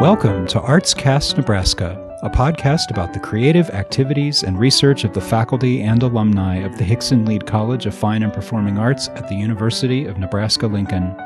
[0.00, 5.80] Welcome to ArtsCast Nebraska, a podcast about the creative activities and research of the faculty
[5.80, 10.04] and alumni of the Hixson Lied College of Fine and Performing Arts at the University
[10.04, 11.16] of Nebraska Lincoln.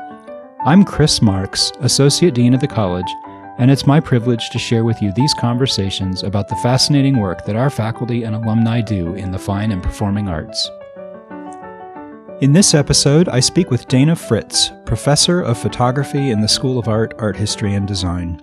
[0.65, 3.13] I'm Chris Marks, Associate Dean of the college,
[3.57, 7.57] and it's my privilege to share with you these conversations about the fascinating work that
[7.57, 10.71] our faculty and alumni do in the fine and performing arts.
[12.39, 16.87] In this episode, I speak with Dana Fritz, professor of photography in the School of
[16.87, 18.41] Art, Art History, and Design.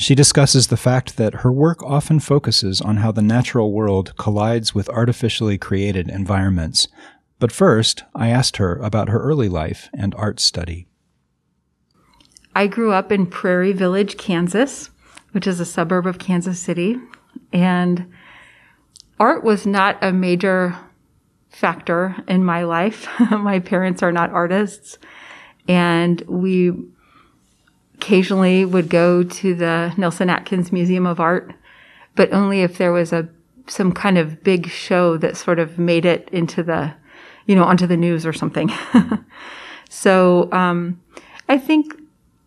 [0.00, 4.72] She discusses the fact that her work often focuses on how the natural world collides
[4.72, 6.86] with artificially created environments.
[7.40, 10.86] But first, I asked her about her early life and art study.
[12.54, 14.90] I grew up in Prairie Village, Kansas,
[15.32, 16.96] which is a suburb of Kansas City.
[17.52, 18.06] And
[19.18, 20.76] art was not a major
[21.50, 23.08] factor in my life.
[23.32, 24.96] my parents are not artists.
[25.66, 26.72] And we
[27.98, 31.52] occasionally would go to the Nelson Atkins Museum of Art,
[32.14, 33.28] but only if there was a
[33.66, 36.94] some kind of big show that sort of made it into the,
[37.44, 38.72] you know, onto the news or something.
[39.90, 40.98] so um,
[41.48, 41.92] I think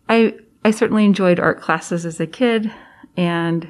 [0.08, 2.72] I I certainly enjoyed art classes as a kid,
[3.16, 3.68] and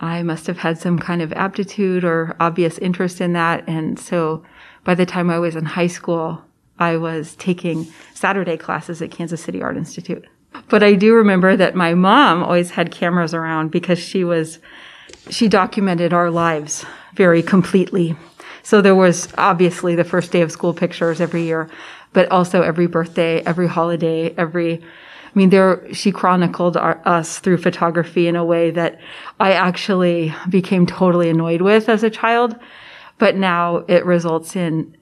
[0.00, 3.62] I must have had some kind of aptitude or obvious interest in that.
[3.68, 4.42] And so
[4.84, 6.42] by the time I was in high school,
[6.78, 10.26] I was taking Saturday classes at Kansas City Art Institute.
[10.68, 14.58] But I do remember that my mom always had cameras around because she was,
[15.30, 18.16] she documented our lives very completely.
[18.62, 21.70] So there was obviously the first day of school pictures every year,
[22.12, 27.58] but also every birthday, every holiday, every, I mean, there, she chronicled our, us through
[27.58, 29.00] photography in a way that
[29.40, 32.56] I actually became totally annoyed with as a child.
[33.18, 34.96] But now it results in,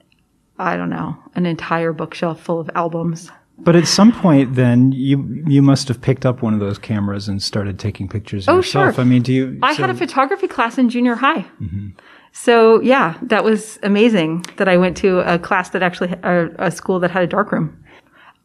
[0.57, 3.31] I don't know, an entire bookshelf full of albums.
[3.59, 7.27] But at some point, then you you must have picked up one of those cameras
[7.27, 8.95] and started taking pictures oh, yourself.
[8.95, 9.01] Sure.
[9.01, 9.59] I mean, do you?
[9.63, 11.41] I so had a photography class in junior high.
[11.59, 11.89] Mm-hmm.
[12.31, 16.69] So yeah, that was amazing that I went to a class that actually, or a
[16.69, 17.83] school that had a darkroom.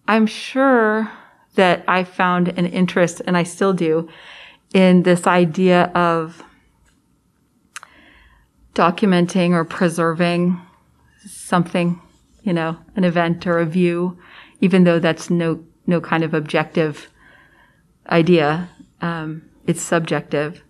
[0.08, 1.10] I'm sure
[1.56, 4.08] that I found an interest, and I still do,
[4.72, 6.42] in this idea of
[8.74, 10.58] documenting or preserving
[11.26, 12.00] something,
[12.42, 14.18] you know, an event or a view
[14.62, 17.10] even though that's no no kind of objective
[18.08, 18.70] idea.
[19.02, 20.62] Um, it's subjective,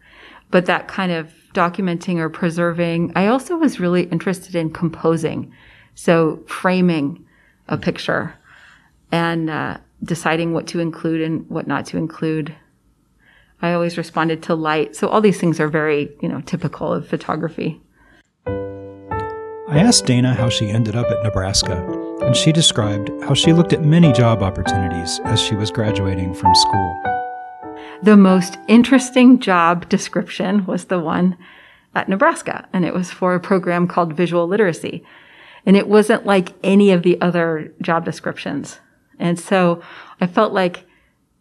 [0.51, 3.13] but that kind of documenting or preserving.
[3.15, 5.53] I also was really interested in composing,
[5.95, 7.25] so framing
[7.69, 8.35] a picture
[9.13, 12.55] and uh, deciding what to include and what not to include.
[13.61, 17.07] I always responded to light, so all these things are very you know typical of
[17.07, 17.81] photography.
[18.47, 23.73] I asked Dana how she ended up at Nebraska, and she described how she looked
[23.73, 27.03] at many job opportunities as she was graduating from school.
[28.03, 31.37] The most interesting job description was the one
[31.95, 35.05] at Nebraska, and it was for a program called Visual Literacy.
[35.67, 38.81] And it wasn't like any of the other job descriptions.
[39.19, 39.83] And so
[40.21, 40.85] I felt like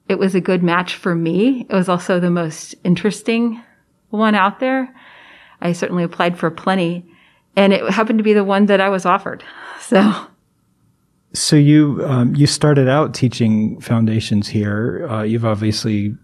[0.07, 1.65] it was a good match for me.
[1.69, 3.61] It was also the most interesting
[4.09, 4.93] one out there.
[5.61, 7.05] I certainly applied for plenty
[7.55, 9.43] and it happened to be the one that I was offered.
[9.81, 10.27] So.
[11.33, 15.07] So you um, you started out teaching foundations here.
[15.09, 16.15] Uh, you've obviously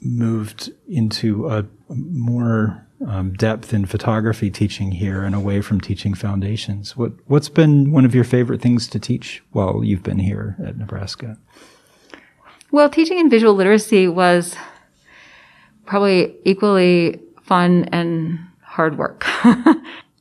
[0.00, 6.96] moved into a more um, depth in photography teaching here and away from teaching foundations.
[6.96, 10.78] What what's been one of your favorite things to teach while you've been here at
[10.78, 11.36] Nebraska?
[12.70, 14.56] Well, teaching in visual literacy was
[15.84, 19.26] probably equally fun and hard work.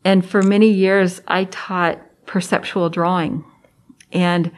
[0.03, 3.43] And for many years, I taught perceptual drawing.
[4.11, 4.51] And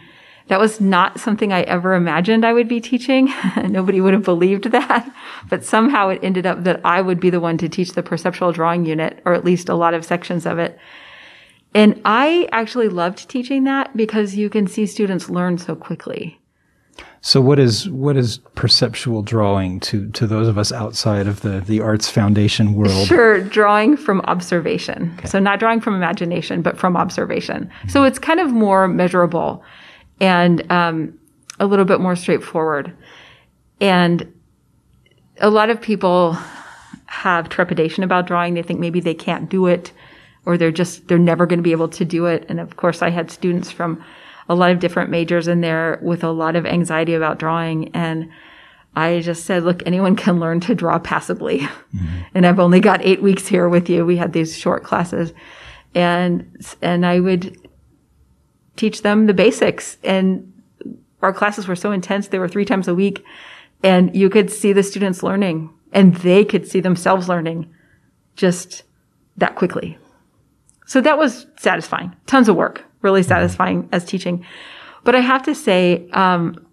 [0.48, 3.34] that was not something I ever imagined I would be teaching.
[3.64, 5.10] Nobody would have believed that.
[5.50, 8.52] But somehow it ended up that I would be the one to teach the perceptual
[8.52, 10.78] drawing unit, or at least a lot of sections of it.
[11.74, 16.41] And I actually loved teaching that because you can see students learn so quickly.
[17.24, 21.62] So what is what is perceptual drawing to to those of us outside of the
[21.62, 23.08] the arts foundation world?
[23.08, 25.14] Sure, drawing from observation.
[25.20, 25.28] Okay.
[25.28, 27.66] So not drawing from imagination, but from observation.
[27.66, 27.90] Mm-hmm.
[27.90, 29.64] So it's kind of more measurable
[30.20, 31.18] and um,
[31.60, 32.92] a little bit more straightforward.
[33.80, 34.32] And
[35.38, 36.36] a lot of people
[37.06, 38.56] have trepidation about drawing.
[38.56, 39.92] They think maybe they can't do it,
[40.48, 42.48] or they're just they're never going to be able to do it.
[42.50, 44.04] And of course, I had students from
[44.50, 47.90] a lot of different majors in there with a lot of anxiety about drawing.
[47.96, 48.30] And
[48.96, 51.60] I just said, look, anyone can learn to draw passively.
[51.60, 52.08] Mm-hmm.
[52.34, 54.06] And I've only got eight weeks here with you.
[54.06, 55.34] We had these short classes
[55.94, 57.58] and, and I would
[58.78, 60.54] teach them the basics and
[61.22, 62.30] our classes were so intense.
[62.30, 63.26] They were three times a week
[63.84, 67.70] And you could see the students learning and they could see themselves learning
[68.36, 68.84] just
[69.38, 69.98] that quickly.
[70.86, 72.16] So that was satisfying.
[72.28, 74.46] Tons of work, really satisfying as teaching.
[75.04, 76.66] But I have to say, um,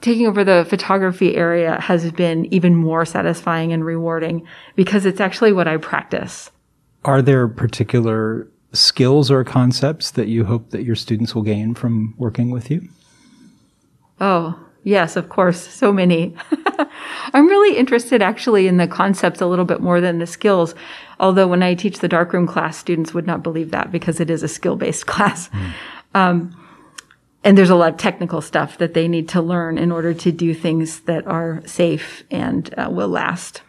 [0.00, 5.52] taking over the photography area has been even more satisfying and rewarding because it's actually
[5.52, 6.50] what I practice.
[7.04, 12.14] Are there particular skills or concepts that you hope that your students will gain from
[12.18, 12.88] working with you?
[14.20, 15.60] Oh, yes, of course.
[15.60, 16.34] So many.
[17.34, 20.74] I'm really interested actually in the concepts a little bit more than the skills.
[21.18, 24.44] Although when I teach the darkroom class, students would not believe that because it is
[24.44, 25.48] a skill based class.
[25.48, 25.72] Mm.
[26.14, 26.62] Um,
[27.42, 30.32] and there's a lot of technical stuff that they need to learn in order to
[30.32, 33.62] do things that are safe and uh, will last.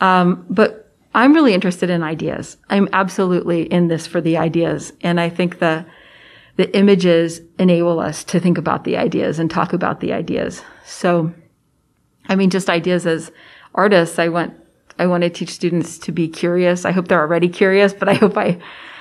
[0.00, 2.58] Um, but I'm really interested in ideas.
[2.70, 4.92] I'm absolutely in this for the ideas.
[5.00, 5.84] And I think the,
[6.56, 10.62] the images enable us to think about the ideas and talk about the ideas.
[10.84, 11.32] So,
[12.28, 13.30] I mean, just ideas as
[13.74, 14.54] artists, I want,
[14.98, 16.84] I want to teach students to be curious.
[16.84, 18.58] I hope they're already curious, but I hope I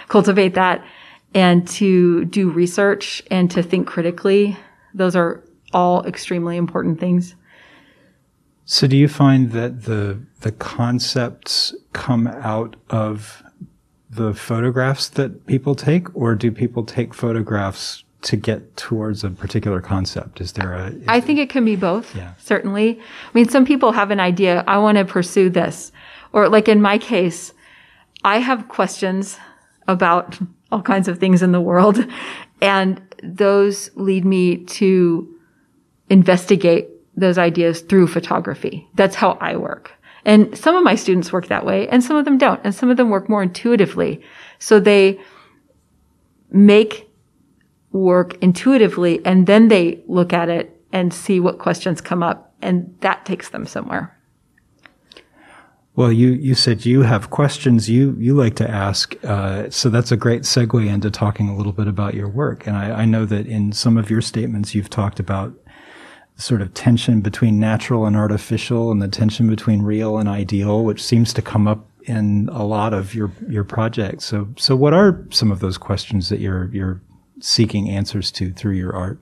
[0.07, 0.85] cultivate that
[1.33, 4.57] and to do research and to think critically.
[4.93, 5.43] Those are
[5.73, 7.35] all extremely important things.
[8.63, 13.43] So do you find that the the concepts come out of
[14.09, 19.81] the photographs that people take or do people take photographs to get towards a particular
[19.81, 20.41] concept?
[20.41, 20.87] Is there a?
[20.87, 22.15] Is I think it can be both.
[22.15, 22.33] Yeah.
[22.39, 22.99] Certainly.
[22.99, 24.63] I mean, some people have an idea.
[24.67, 25.91] I want to pursue this,
[26.33, 27.53] or like in my case,
[28.23, 29.37] I have questions
[29.87, 30.39] about
[30.71, 32.03] all kinds of things in the world,
[32.61, 35.31] and those lead me to
[36.09, 38.87] investigate those ideas through photography.
[38.95, 39.91] That's how I work.
[40.25, 42.59] And some of my students work that way and some of them don't.
[42.63, 44.21] And some of them work more intuitively.
[44.59, 45.19] So they
[46.51, 47.09] make
[47.91, 52.95] work intuitively and then they look at it and see what questions come up and
[53.01, 54.11] that takes them somewhere.
[55.95, 59.15] Well, you, you said you have questions you, you like to ask.
[59.23, 62.67] Uh, so that's a great segue into talking a little bit about your work.
[62.67, 65.53] And I, I know that in some of your statements, you've talked about
[66.37, 71.01] sort of tension between natural and artificial and the tension between real and ideal, which
[71.01, 74.25] seems to come up in a lot of your, your projects.
[74.25, 77.01] So, so what are some of those questions that you're, you're
[77.39, 79.19] seeking answers to through your art?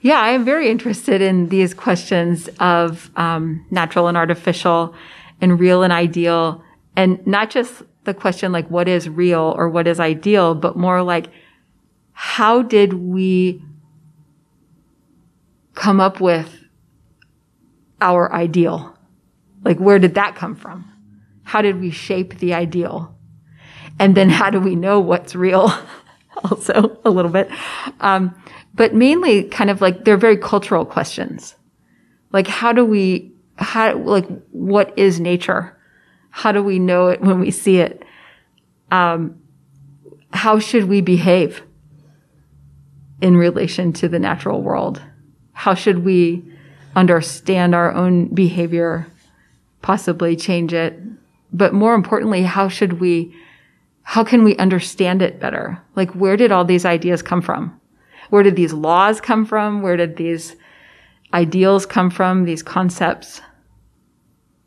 [0.00, 4.94] Yeah, I am very interested in these questions of um, natural and artificial
[5.40, 6.62] and real and ideal.
[6.96, 11.02] And not just the question like, what is real or what is ideal, but more
[11.02, 11.28] like,
[12.12, 13.62] how did we
[15.76, 16.64] come up with
[18.00, 18.98] our ideal?
[19.62, 20.90] Like, where did that come from?
[21.44, 23.16] How did we shape the ideal?
[24.00, 25.72] And then how do we know what's real?
[26.44, 27.48] also, a little bit.
[28.00, 28.34] Um,
[28.74, 31.54] but mainly kind of like they're very cultural questions.
[32.32, 35.78] Like, how do we, how, like, what is nature?
[36.30, 38.02] How do we know it when we see it?
[38.90, 39.40] Um,
[40.32, 41.62] how should we behave
[43.22, 45.00] in relation to the natural world?
[45.56, 46.44] How should we
[46.94, 49.06] understand our own behavior,
[49.80, 51.00] possibly change it?
[51.50, 53.34] But more importantly, how should we,
[54.02, 55.80] how can we understand it better?
[55.94, 57.80] Like, where did all these ideas come from?
[58.28, 59.80] Where did these laws come from?
[59.80, 60.56] Where did these
[61.32, 62.44] ideals come from?
[62.44, 63.40] These concepts?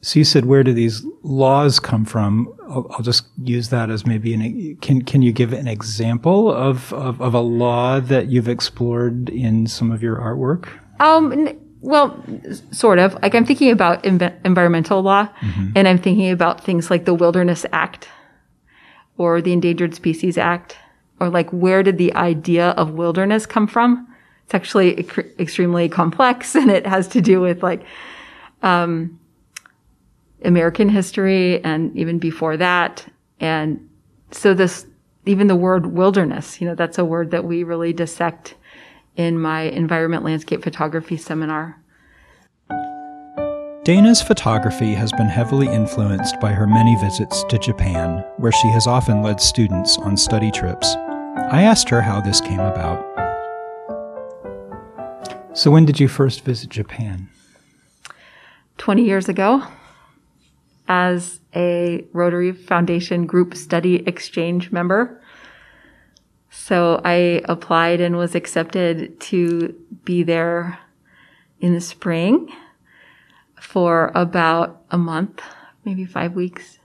[0.02, 2.54] So you said, where do these laws come from?
[2.70, 6.94] I'll, I'll, just use that as maybe an, can, can you give an example of,
[6.94, 10.70] of, of, a law that you've explored in some of your artwork?
[11.02, 11.50] Um,
[11.82, 12.24] well,
[12.72, 13.22] sort of.
[13.22, 15.72] Like I'm thinking about env- environmental law mm-hmm.
[15.76, 18.08] and I'm thinking about things like the Wilderness Act
[19.18, 20.78] or the Endangered Species Act
[21.20, 24.08] or like where did the idea of wilderness come from?
[24.46, 27.84] It's actually extremely complex and it has to do with like,
[28.62, 29.19] um,
[30.44, 33.06] American history and even before that.
[33.40, 33.90] And
[34.32, 34.86] so this,
[35.26, 38.56] even the word wilderness, you know, that's a word that we really dissect
[39.16, 41.82] in my environment landscape photography seminar.
[43.84, 48.88] Dana's photography has been heavily influenced by her many visits to Japan, where she has
[48.88, 50.96] often led students on study trips.
[51.52, 53.04] I asked her how this came about.
[55.54, 57.30] So, when did you first visit Japan?
[58.78, 59.64] 20 years ago
[60.90, 65.22] as a Rotary Foundation group study exchange member.
[66.50, 70.80] So I applied and was accepted to be there
[71.62, 72.52] in the spring
[73.62, 75.42] for about a month,
[75.86, 76.80] maybe five weeks.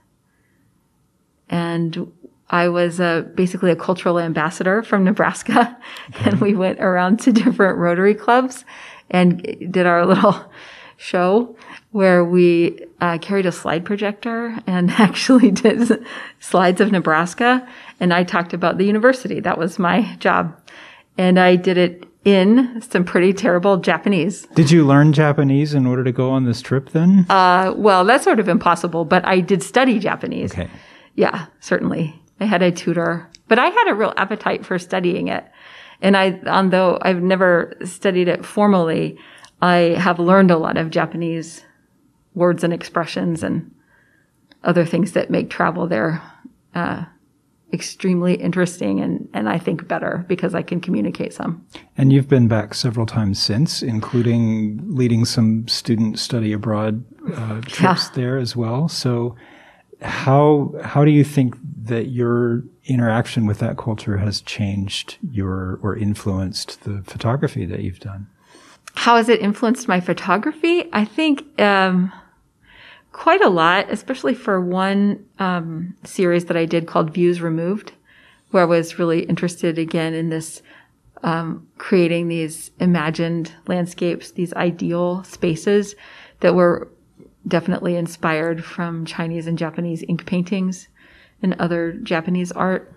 [1.49, 2.11] And
[2.49, 5.77] I was uh, basically a cultural ambassador from Nebraska.
[6.23, 8.63] And we went around to different Rotary clubs
[9.09, 10.51] and did our little
[10.97, 11.55] show
[11.91, 16.05] where we uh, carried a slide projector and actually did
[16.39, 17.67] slides of Nebraska.
[17.99, 19.39] And I talked about the university.
[19.39, 20.59] That was my job.
[21.17, 24.47] And I did it in some pretty terrible Japanese.
[24.55, 27.25] Did you learn Japanese in order to go on this trip then?
[27.29, 30.51] Uh, well, that's sort of impossible, but I did study Japanese.
[30.51, 30.67] Okay.
[31.13, 32.19] Yeah, certainly.
[32.39, 35.45] I had a tutor, but I had a real appetite for studying it.
[36.01, 39.17] And I, although I've never studied it formally,
[39.61, 41.63] I have learned a lot of Japanese
[42.33, 43.71] words and expressions and
[44.63, 46.21] other things that make travel there
[46.73, 47.05] uh,
[47.73, 51.65] extremely interesting and, and I think better because I can communicate some.
[51.97, 58.07] And you've been back several times since, including leading some student study abroad uh, trips
[58.07, 58.15] yeah.
[58.15, 58.87] there as well.
[58.87, 59.35] So,
[60.01, 65.95] how how do you think that your interaction with that culture has changed your or
[65.95, 68.27] influenced the photography that you've done?
[68.95, 70.89] How has it influenced my photography?
[70.91, 72.11] I think um,
[73.11, 77.93] quite a lot, especially for one um, series that I did called Views Removed,
[78.51, 80.61] where I was really interested again in this
[81.23, 85.95] um, creating these imagined landscapes, these ideal spaces
[86.41, 86.89] that were
[87.47, 90.87] definitely inspired from Chinese and Japanese ink paintings
[91.41, 92.93] and other Japanese art.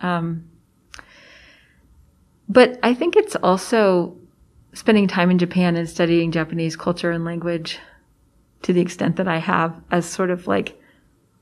[0.00, 0.48] Um,
[2.48, 4.16] but I think it's also
[4.78, 7.80] spending time in Japan and studying Japanese culture and language
[8.62, 10.80] to the extent that I have as sort of like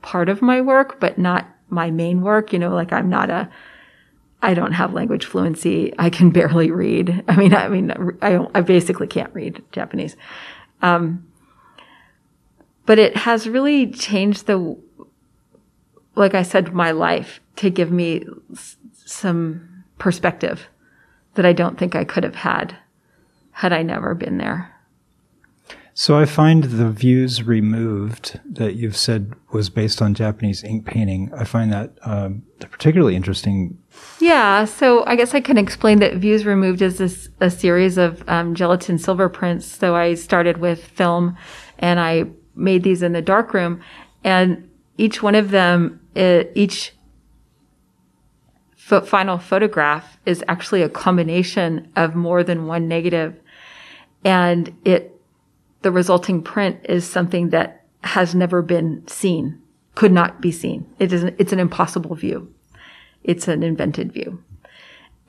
[0.01, 2.55] part of my work, but not my main work.
[2.55, 3.51] You know, like I'm not a,
[4.41, 5.93] I don't have language fluency.
[5.99, 7.25] I can barely read.
[7.29, 10.17] I mean, I mean, I, I basically can't read Japanese.
[10.81, 11.27] Um,
[12.87, 14.79] but it has really changed the,
[16.15, 20.69] like I said, my life to give me s- some perspective
[21.35, 22.79] that I don't think I could have had
[23.57, 24.71] had I never been there.
[25.95, 31.33] So I find the views removed that you've said was based on Japanese ink painting.
[31.35, 33.79] I find that um, particularly interesting.
[34.21, 38.23] Yeah, so I guess I can explain that views removed is this, a series of
[38.29, 39.65] um, gelatin silver prints.
[39.65, 41.35] So I started with film,
[41.79, 43.81] and I made these in the darkroom,
[44.23, 46.93] and each one of them, it, each
[48.77, 53.41] final photograph is actually a combination of more than one negative,
[54.27, 55.13] and it
[55.83, 59.63] the resulting print is something that has never been seen,
[59.95, 60.93] could not be seen.
[60.99, 62.53] It is it's an impossible view.
[63.23, 64.43] It's an invented view,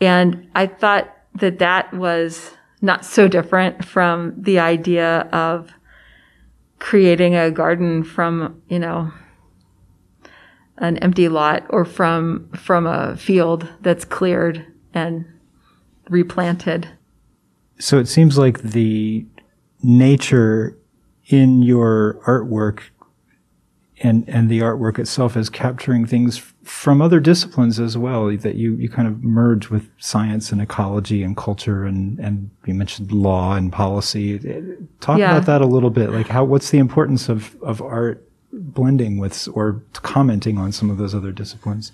[0.01, 2.51] and I thought that that was
[2.81, 5.71] not so different from the idea of
[6.79, 9.11] creating a garden from, you know,
[10.77, 15.25] an empty lot or from, from a field that's cleared and
[16.09, 16.87] replanted.
[17.79, 19.25] So it seems like the
[19.83, 20.77] nature
[21.27, 22.81] in your artwork
[23.99, 28.75] and and the artwork itself is capturing things from other disciplines as well that you
[28.75, 33.55] you kind of merge with science and ecology and culture and and you mentioned law
[33.55, 34.39] and policy.
[34.99, 35.31] Talk yeah.
[35.31, 36.11] about that a little bit.
[36.11, 40.97] Like how what's the importance of of art blending with or commenting on some of
[40.97, 41.91] those other disciplines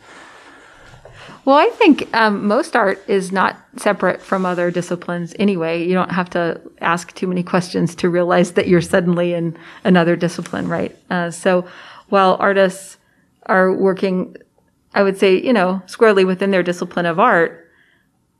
[1.45, 5.85] well, I think um, most art is not separate from other disciplines anyway.
[5.85, 10.15] You don't have to ask too many questions to realize that you're suddenly in another
[10.15, 10.95] discipline, right?
[11.09, 11.67] Uh, so
[12.09, 12.97] while artists
[13.47, 14.37] are working,
[14.93, 17.69] I would say, you know, squarely within their discipline of art,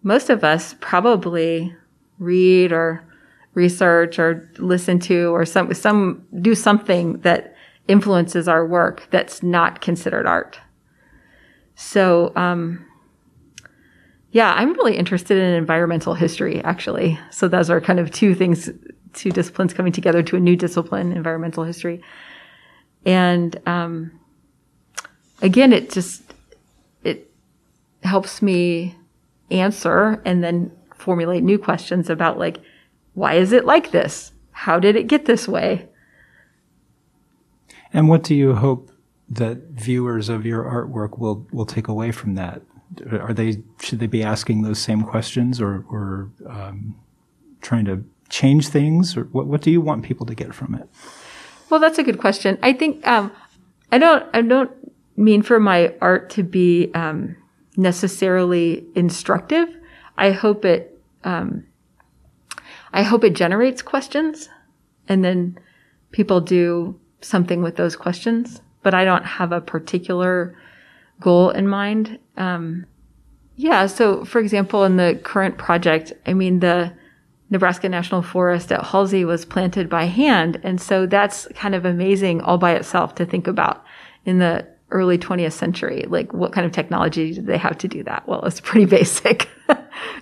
[0.02, 1.76] most of us probably
[2.20, 3.04] read or
[3.54, 7.56] research or listen to or some, some, do something that
[7.88, 10.60] influences our work that's not considered art.
[11.76, 12.86] So, um,
[14.34, 17.20] yeah, I'm really interested in environmental history, actually.
[17.30, 18.68] So those are kind of two things,
[19.14, 22.02] two disciplines coming together to a new discipline, environmental history.
[23.06, 24.20] And um,
[25.44, 26.24] again, it just
[27.04, 27.30] it
[28.02, 28.96] helps me
[29.52, 32.58] answer and then formulate new questions about like,
[33.14, 34.32] why is it like this?
[34.52, 35.88] How did it get this way?
[37.94, 38.90] And what do you hope
[39.30, 42.64] that viewers of your artwork will will take away from that?
[43.12, 46.96] Are they should they be asking those same questions or or um,
[47.62, 50.88] trying to change things or what what do you want people to get from it?
[51.70, 52.58] Well, that's a good question.
[52.62, 53.32] I think um,
[53.92, 54.72] I don't I don't
[55.16, 57.36] mean for my art to be um,
[57.78, 59.70] necessarily instructive.
[60.18, 61.66] I hope it um,
[62.92, 64.50] I hope it generates questions,
[65.08, 65.58] and then
[66.12, 68.62] people do something with those questions.
[68.84, 70.58] But I don't have a particular
[71.24, 72.20] goal in mind.
[72.38, 72.86] Um,
[73.56, 73.88] yeah.
[73.88, 76.94] So, for example, in the current project, I mean, the
[77.50, 80.60] Nebraska National Forest at Halsey was planted by hand.
[80.64, 83.86] And so that's kind of amazing all by itself to think about
[84.26, 86.04] in the early 20th century.
[86.08, 88.28] Like, what kind of technology did they have to do that?
[88.28, 89.50] Well, it's pretty basic.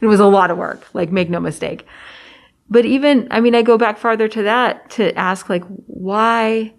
[0.01, 1.85] it was a lot of work, like, make no mistake.
[2.69, 6.73] But even, I mean, I go back farther to that to ask, like, why,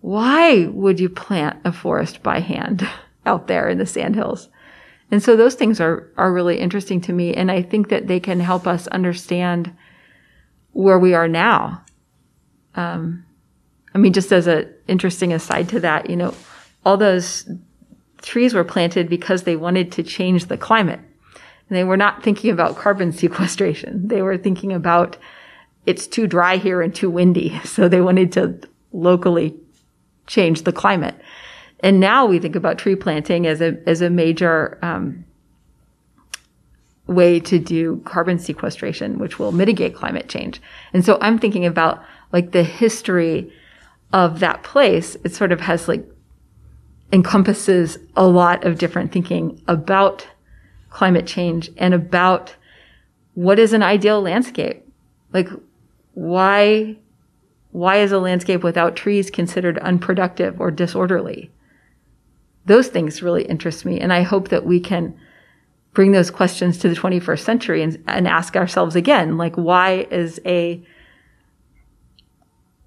[0.00, 2.88] why would you plant a forest by hand
[3.26, 4.48] out there in the sandhills?
[5.10, 7.34] And so those things are, are really interesting to me.
[7.34, 9.74] And I think that they can help us understand
[10.72, 11.82] where we are now.
[12.74, 13.24] Um,
[13.94, 16.34] I mean, just as an interesting aside to that, you know,
[16.84, 17.50] all those
[18.22, 21.00] trees were planted because they wanted to change the climate.
[21.68, 24.08] And they were not thinking about carbon sequestration.
[24.08, 25.16] They were thinking about
[25.86, 27.60] it's too dry here and too windy.
[27.64, 28.60] So they wanted to
[28.92, 29.54] locally
[30.28, 31.16] change the climate.
[31.80, 35.24] And now we think about tree planting as a, as a major, um,
[37.08, 40.60] way to do carbon sequestration, which will mitigate climate change.
[40.92, 43.50] And so I'm thinking about like the history
[44.12, 45.16] of that place.
[45.24, 46.06] It sort of has like
[47.12, 50.26] encompasses a lot of different thinking about
[50.90, 52.54] climate change and about
[53.34, 54.84] what is an ideal landscape.
[55.32, 55.48] Like
[56.12, 56.98] why,
[57.78, 61.50] why is a landscape without trees considered unproductive or disorderly?
[62.68, 63.98] those things really interest me.
[63.98, 65.18] And I hope that we can
[65.94, 70.38] bring those questions to the 21st century and, and ask ourselves again, like, why is
[70.46, 70.80] a,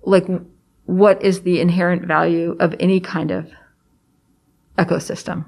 [0.03, 0.27] like,
[0.86, 3.51] what is the inherent value of any kind of
[4.77, 5.45] ecosystem?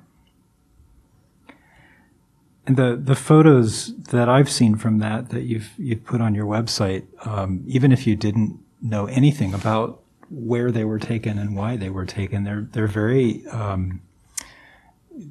[2.66, 6.46] And the the photos that I've seen from that that you've you've put on your
[6.46, 11.78] website, um, even if you didn't know anything about where they were taken and why
[11.78, 14.02] they were taken, they're they're very um,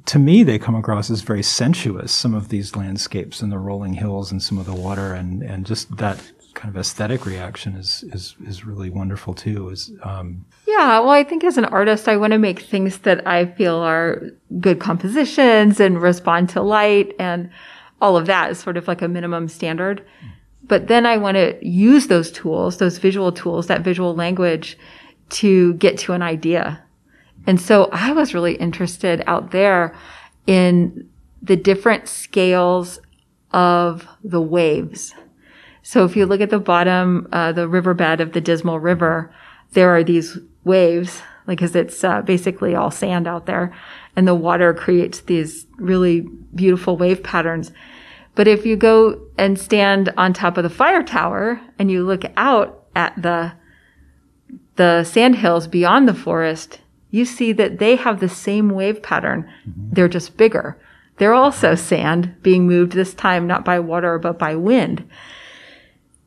[0.05, 2.11] to me, they come across as very sensuous.
[2.11, 5.65] Some of these landscapes and the rolling hills and some of the water and, and
[5.65, 9.69] just that kind of aesthetic reaction is is is really wonderful too.
[9.69, 10.99] Is um, yeah.
[10.99, 14.21] Well, I think as an artist, I want to make things that I feel are
[14.59, 17.49] good compositions and respond to light and
[18.01, 20.05] all of that is sort of like a minimum standard.
[20.65, 24.77] But then I want to use those tools, those visual tools, that visual language
[25.29, 26.83] to get to an idea
[27.45, 29.95] and so I was really interested out there
[30.47, 31.09] in
[31.41, 32.99] the different scales
[33.51, 35.13] of the waves.
[35.81, 39.33] So if you look at the bottom, uh, the riverbed of the Dismal River,
[39.71, 43.75] there are these waves, like, cause it's uh, basically all sand out there
[44.15, 46.21] and the water creates these really
[46.55, 47.71] beautiful wave patterns.
[48.35, 52.23] But if you go and stand on top of the fire tower and you look
[52.35, 53.53] out at the,
[54.75, 56.79] the sand hills beyond the forest,
[57.11, 59.43] you see that they have the same wave pattern.
[59.67, 59.93] Mm-hmm.
[59.93, 60.79] They're just bigger.
[61.17, 65.07] They're also sand being moved this time not by water, but by wind.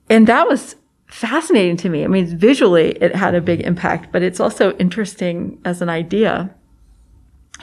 [0.08, 0.76] And that was
[1.08, 2.04] fascinating to me.
[2.04, 6.54] I mean, visually it had a big impact, but it's also interesting as an idea.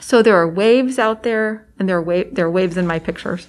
[0.00, 2.98] So there are waves out there and there are, wa- there are waves in my
[2.98, 3.46] pictures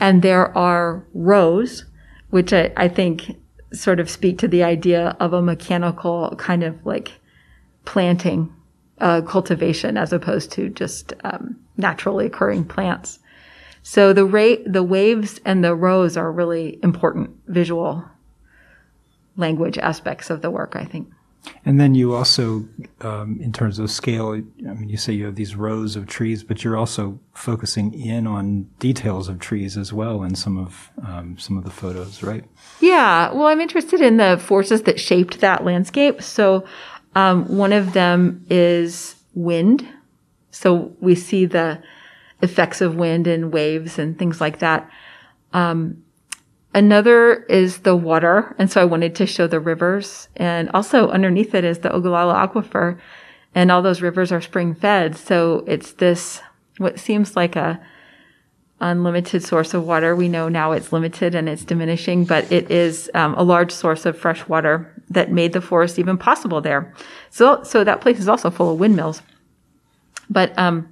[0.00, 1.84] and there are rows,
[2.30, 3.36] which I, I think
[3.72, 7.12] sort of speak to the idea of a mechanical kind of like
[7.84, 8.52] planting
[9.00, 13.18] uh, cultivation as opposed to just um, naturally occurring plants.
[13.82, 18.04] So the rate, the waves and the rows are really important visual
[19.36, 21.08] language aspects of the work, I think.
[21.64, 22.66] And then you also,
[23.00, 26.42] um, in terms of scale, I mean, you say you have these rows of trees,
[26.42, 31.38] but you're also focusing in on details of trees as well in some of um,
[31.38, 32.44] some of the photos, right?
[32.80, 33.32] Yeah.
[33.32, 36.22] Well, I'm interested in the forces that shaped that landscape.
[36.22, 36.64] So
[37.14, 39.86] um, one of them is wind.
[40.50, 41.82] So we see the
[42.42, 44.88] effects of wind and waves and things like that.
[45.52, 46.03] Um,
[46.74, 48.54] another is the water.
[48.58, 50.28] And so I wanted to show the rivers.
[50.36, 52.98] And also underneath it is the Ogallala Aquifer.
[53.54, 55.16] And all those rivers are spring fed.
[55.16, 56.42] So it's this,
[56.78, 57.80] what seems like a
[58.80, 60.14] unlimited source of water.
[60.14, 64.04] We know now it's limited and it's diminishing, but it is um, a large source
[64.04, 66.92] of fresh water that made the forest even possible there.
[67.30, 69.22] So, so that place is also full of windmills.
[70.28, 70.88] But, um,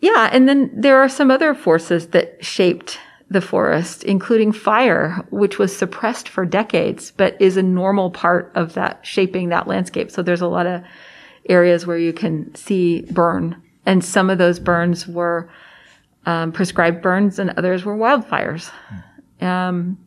[0.00, 2.98] yeah, and then there are some other forces that shaped
[3.30, 8.74] the forest, including fire, which was suppressed for decades, but is a normal part of
[8.74, 10.10] that shaping that landscape.
[10.10, 10.82] So there's a lot of
[11.48, 13.60] areas where you can see burn.
[13.84, 15.50] And some of those burns were
[16.26, 18.70] um, prescribed burns and others were wildfires.
[19.40, 19.98] Um,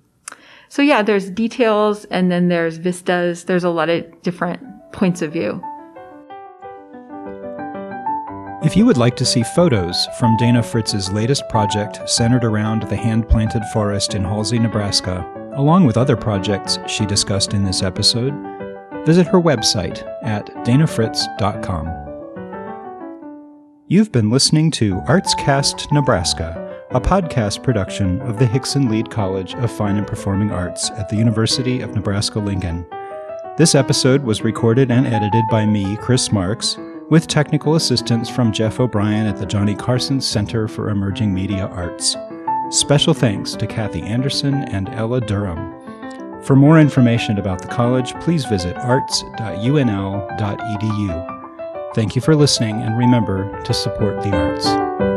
[0.69, 3.45] so yeah, there's details and then there's vistas.
[3.45, 4.61] There's a lot of different
[4.93, 5.63] points of view.
[8.63, 12.95] If you would like to see photos from Dana Fritz's latest project centered around the
[12.95, 18.35] hand planted forest in Halsey, Nebraska, along with other projects she discussed in this episode,
[19.03, 21.87] visit her website at danafritz.com.
[23.87, 29.71] You've been listening to ArtsCast Nebraska, a podcast production of the Hixson Lied College of
[29.71, 32.85] Fine and Performing Arts at the University of Nebraska Lincoln.
[33.57, 36.77] This episode was recorded and edited by me, Chris Marks
[37.11, 42.15] with technical assistance from Jeff O'Brien at the Johnny Carson Center for Emerging Media Arts.
[42.69, 45.75] Special thanks to Kathy Anderson and Ella Durham.
[46.41, 49.51] For more information about the college, please visit arts.unl.edu.
[51.93, 55.10] Thank you for listening, and remember to support the arts.